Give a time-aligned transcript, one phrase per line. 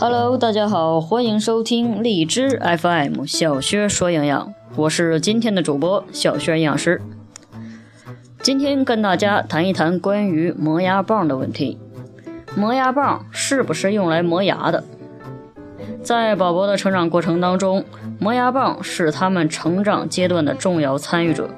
[0.00, 7.02] Hello，大家好，欢迎收听荔枝 FM 小薛说营养，我是今天的主播小薛营养师。
[8.40, 11.80] 今天跟大家谈一谈关于磨牙棒的问题。
[12.54, 14.84] 磨牙棒是不是用来磨牙的？
[16.00, 17.84] 在宝宝的成长过程当中，
[18.20, 21.50] 磨牙棒是他们成长阶段的重要参与者。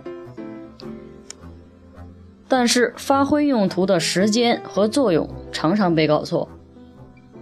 [2.49, 6.49] 但是发挥用途的时间和作用常常被搞错。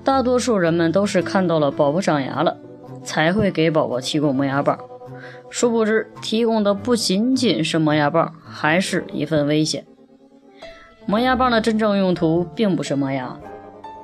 [0.08, 2.56] 大多数人们都是看到了宝宝长牙了，
[3.04, 4.78] 才会给宝宝提供磨牙棒。
[5.50, 9.84] 殊不知，提供的不仅仅是磨牙棒，还是一份危险。
[11.04, 13.38] 磨牙棒的真正用途并不是磨牙。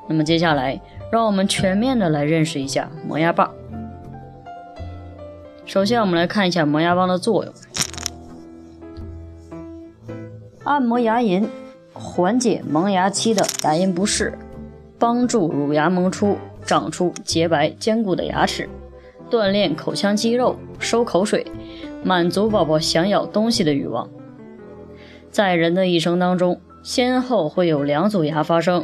[0.07, 0.79] 那么接下来，
[1.11, 3.51] 让我们全面的来认识一下磨牙棒。
[5.65, 7.55] 首先，我们来看一下磨牙棒的作用：
[10.65, 11.47] 按摩牙龈，
[11.95, 14.37] 缓解萌芽期的牙龈不适。
[15.05, 18.67] 帮助乳牙萌出，长出洁白坚固的牙齿，
[19.31, 21.47] 锻炼口腔肌肉，收口水，
[22.03, 24.09] 满足宝宝想咬东西的欲望。
[25.31, 28.83] 在人的一生当中，先后会有两组牙发生，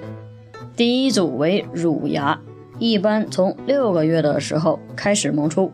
[0.76, 2.38] 第一组为乳牙，
[2.78, 5.72] 一般从六个月的时候开始萌出，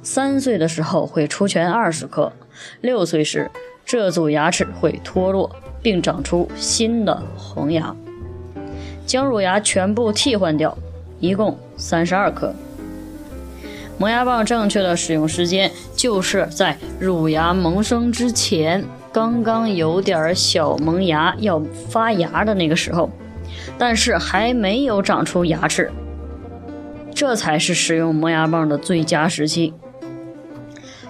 [0.00, 2.32] 三岁的时候会出全二十颗，
[2.80, 3.50] 六岁时
[3.84, 5.50] 这组牙齿会脱落，
[5.82, 7.96] 并长出新的红牙。
[9.08, 10.76] 将乳牙全部替换掉，
[11.18, 12.54] 一共三十二颗。
[13.96, 23.08] 磨牙棒正确的使用时间就是在乳牙萌生之前，刚刚有点小萌芽要发芽的那个时候，
[23.78, 25.90] 但是还没有长出牙齿，
[27.14, 29.72] 这才是使用磨牙棒的最佳时期。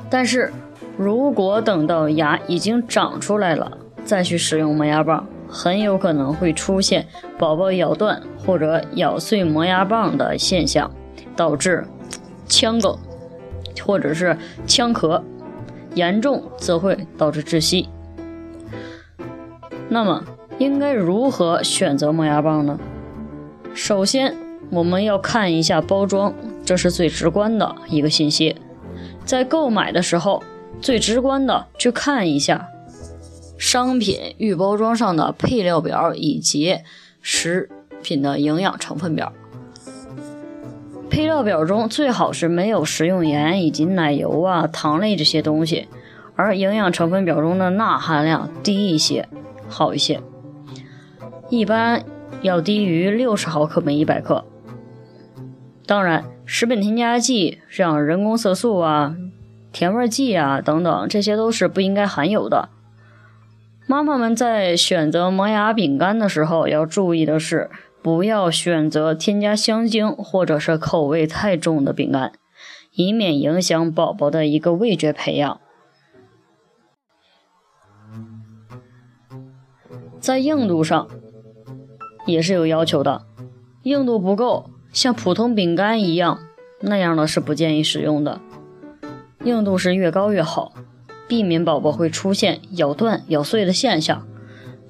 [0.09, 0.53] 但是
[0.97, 5.27] 如果等到牙已经长出来了，再去使用磨牙棒。
[5.49, 7.07] 很有可能会出现
[7.39, 10.91] 宝宝咬断或者咬碎磨牙棒的现象，
[11.35, 11.87] 导致
[12.47, 12.97] 呛梗
[13.85, 15.23] 或者是呛咳，
[15.95, 17.89] 严重则会导致窒息。
[19.89, 20.23] 那么
[20.59, 22.79] 应该如何选择磨牙棒呢？
[23.73, 24.35] 首先
[24.71, 28.57] 我们要看一下包装，这是最直观的一个信息。
[29.25, 30.43] 在购买的时候，
[30.81, 32.69] 最直观的去看一下。
[33.59, 36.79] 商品预包装上的配料表以及
[37.21, 37.69] 食
[38.03, 39.33] 品的营养成分表，
[41.11, 45.89] 配料表中最好是没有食用盐以及奶油啊、糖类这些东西，
[46.37, 49.29] 而营养成分表中的钠含量低一些，
[49.69, 50.21] 好一些，
[51.51, 52.05] 一般
[52.43, 54.45] 要低于六十毫克每一百克。
[55.85, 59.17] 当然，食品添加剂像人工色素啊、
[59.73, 62.69] 甜味剂啊等等，这些都是不应该含有的。
[63.91, 67.71] 妈妈们在选择磨牙饼干的时候，要注意的是，
[68.03, 72.33] 不要选择添加香精或者是口味太重的饼干，
[72.93, 75.59] 以免影响宝宝的一个味觉培养。
[80.21, 81.09] 在硬度上
[82.27, 83.23] 也是有要求的，
[83.85, 86.39] 硬度不够，像普通饼干一样
[86.83, 88.43] 那样的是不建议使用的，
[89.45, 90.75] 硬度是越高越好。
[91.29, 94.27] 避免宝宝会出现咬断、咬碎的现象。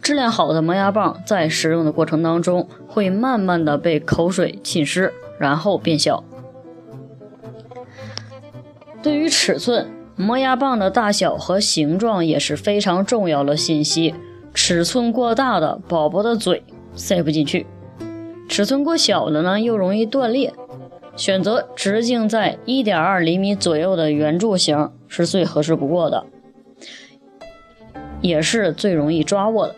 [0.00, 6.22] 质量好的磨牙棒在使用的过程当中，会慢慢的被口水浸湿，然后变小。
[9.02, 14.14] 对于尺寸，磨牙棒的大小和形状也是非常重要的信息。
[14.54, 16.62] 尺寸过大的，宝宝的嘴
[16.94, 17.66] 塞不进去；
[18.48, 20.52] 尺寸过小的呢，又容易断裂。
[21.18, 26.24] 选择直径在一点二厘米左右的圆柱形是最合适不过的，
[28.20, 29.74] 也是最容易抓握的。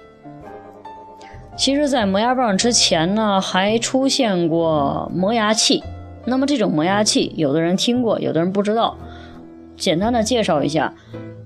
[1.56, 5.82] 其实，在磨牙棒之前呢，还出现过磨牙器。
[6.26, 8.98] 那么，这种磨牙器，有的人听过，有的人不知道。
[9.78, 10.92] 简单的介绍一下，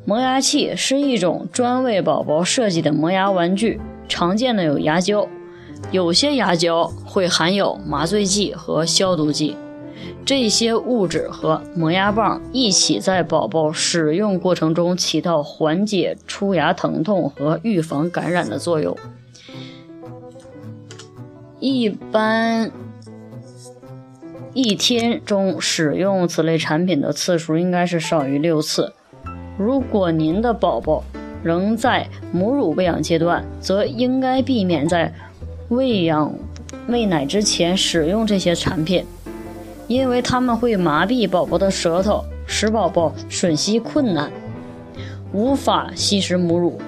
[0.04, 5.28] 磨牙器是一种专为宝宝设计的磨牙玩具，常见的有牙胶，
[5.92, 9.56] 有些牙胶会含有麻醉剂和消毒剂。
[10.24, 18.96] 这些物质和磨牙棒一起在宝宝使用过程中起到缓解出牙疼痛和预防感染的作用。
[21.60, 22.70] 一般
[24.54, 28.94] 一天中使用此类产品的次数应该是少于六次。
[29.58, 31.04] 如果您的宝宝
[31.42, 35.12] 仍在母乳喂养阶段，则应该避免在
[35.68, 36.34] 喂养
[36.88, 39.04] 喂奶之前使用这些产品。
[39.86, 44.30] 因为它们会麻痹宝宝的舌头，使宝宝吮吸困难，
[45.32, 46.78] 无法吸食母乳。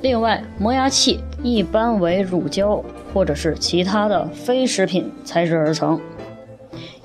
[0.00, 2.82] 另外，磨牙器一般为乳胶
[3.12, 6.00] 或者是其他的非食品材质而成，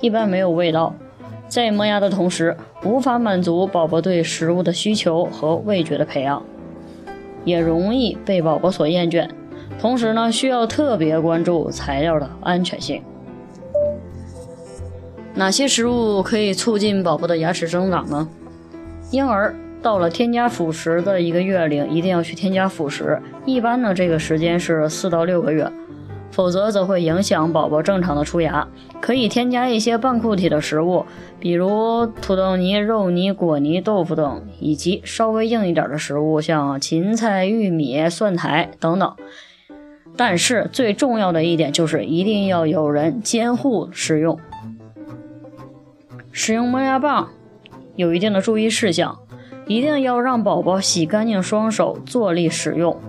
[0.00, 0.94] 一般没有味道，
[1.46, 6.42] 在磨牙的同时，无法满足宝宝对食物的需求和味觉的培养，
[7.44, 9.28] 也容易被宝宝所厌倦。
[9.78, 13.02] 同时呢，需要特别关注材料的安全性。
[15.38, 18.26] 哪些食物可以促进宝宝的牙齿生长呢？
[19.10, 23.20] 婴儿到了添加辅食的一个月龄，一定要去添加辅食。
[23.44, 25.70] 一般呢，这个时间是四到六个月，
[26.30, 28.66] 否则则会影响宝宝正常的出牙。
[28.98, 31.04] 可以添加一些半固体的食物，
[31.38, 39.14] 比如土豆泥、肉泥、果泥、豆腐等，以及稍微硬一点的食物，像芹菜、玉米、蒜苔等等。
[40.16, 44.40] 但是最重要的一点就是一定要有人监护使用。
[46.38, 47.30] 使用磨牙棒
[47.94, 49.18] 有一定的注意事项，
[49.66, 53.00] 一定要让宝宝洗干净双手，坐立使用，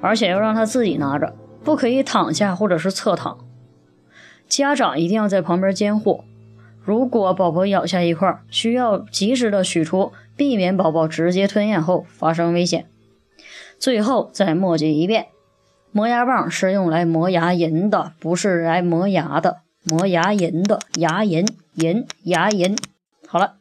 [0.00, 3.38] 而且要让他自己拿着，不可以躺下或者是侧躺。
[4.46, 6.22] 家长一定要在旁边监护。
[6.80, 12.86] 如果宝宝咬下一块，需要及时的取出，避免宝宝直接吞咽后发生危险。
[13.80, 15.26] 最后再墨迹一遍。
[15.90, 19.62] 磨牙棒是用来磨牙龈的，不是来磨牙的。
[19.88, 21.46] 磨牙龈的牙龈
[21.76, 22.76] 龈牙龈。
[23.26, 23.56] 好了，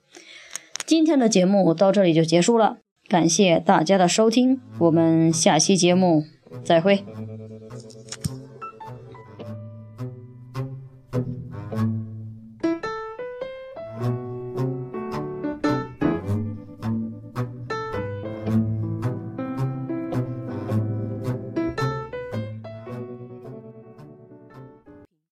[0.86, 2.78] 今天的节目到这里就结束了，
[3.08, 6.24] 感谢大家的收听，我们下期节目
[6.64, 7.04] 再会。